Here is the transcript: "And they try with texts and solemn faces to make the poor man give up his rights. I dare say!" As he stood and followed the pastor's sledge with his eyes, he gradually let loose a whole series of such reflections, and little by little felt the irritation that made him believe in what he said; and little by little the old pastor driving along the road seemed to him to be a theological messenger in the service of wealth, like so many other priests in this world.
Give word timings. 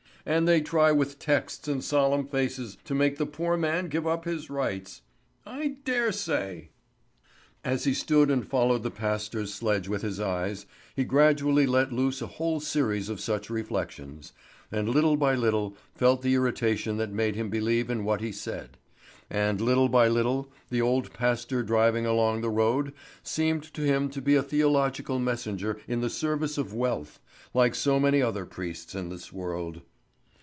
"And 0.23 0.47
they 0.47 0.61
try 0.61 0.91
with 0.91 1.17
texts 1.17 1.67
and 1.67 1.83
solemn 1.83 2.27
faces 2.27 2.77
to 2.83 2.93
make 2.93 3.17
the 3.17 3.25
poor 3.25 3.57
man 3.57 3.87
give 3.87 4.05
up 4.05 4.25
his 4.25 4.51
rights. 4.51 5.01
I 5.47 5.77
dare 5.83 6.11
say!" 6.11 6.69
As 7.65 7.85
he 7.85 7.95
stood 7.95 8.29
and 8.29 8.47
followed 8.47 8.83
the 8.83 8.91
pastor's 8.91 9.51
sledge 9.51 9.87
with 9.87 10.03
his 10.03 10.19
eyes, 10.19 10.67
he 10.95 11.05
gradually 11.05 11.65
let 11.65 11.91
loose 11.91 12.21
a 12.21 12.27
whole 12.27 12.59
series 12.59 13.09
of 13.09 13.19
such 13.19 13.49
reflections, 13.49 14.31
and 14.71 14.87
little 14.87 15.17
by 15.17 15.33
little 15.33 15.75
felt 15.95 16.21
the 16.21 16.35
irritation 16.35 16.97
that 16.97 17.11
made 17.11 17.33
him 17.33 17.49
believe 17.49 17.89
in 17.89 18.05
what 18.05 18.21
he 18.21 18.31
said; 18.31 18.77
and 19.27 19.59
little 19.59 19.89
by 19.89 20.07
little 20.07 20.51
the 20.69 20.83
old 20.83 21.11
pastor 21.13 21.63
driving 21.63 22.05
along 22.05 22.41
the 22.41 22.51
road 22.51 22.93
seemed 23.23 23.63
to 23.73 23.81
him 23.81 24.07
to 24.11 24.21
be 24.21 24.35
a 24.35 24.43
theological 24.43 25.17
messenger 25.17 25.79
in 25.87 26.01
the 26.01 26.11
service 26.11 26.59
of 26.59 26.75
wealth, 26.75 27.19
like 27.55 27.73
so 27.73 27.99
many 27.99 28.21
other 28.21 28.45
priests 28.45 28.93
in 28.93 29.09
this 29.09 29.33
world. 29.33 29.81